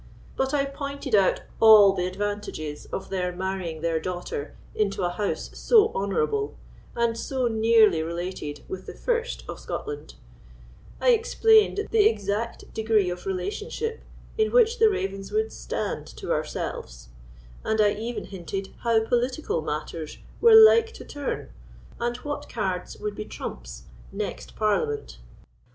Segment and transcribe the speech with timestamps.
[0.35, 5.51] But I pointed out all the advantages of their marrying their daughter into a house
[5.53, 6.57] so honourable,
[6.95, 10.15] and so nearly related with the first of Scotland;
[10.99, 14.01] I explained the exact degree of relationship
[14.39, 17.09] in which the Ravenswoods stand to ourselves;
[17.63, 21.51] and I even hinted how political matters were like to turn,
[21.99, 25.19] and what cards would be trumps next Parliament.